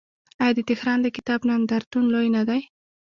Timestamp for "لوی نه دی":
2.13-2.61